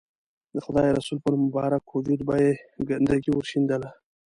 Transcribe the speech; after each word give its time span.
د 0.53 0.57
خدای 0.65 0.89
رسول 0.97 1.17
پر 1.25 1.33
مبارک 1.43 1.83
وجود 1.89 2.21
به 2.27 2.35
یې 2.43 2.51
ګندګي 2.89 3.31
ورشیندله. 3.33 3.89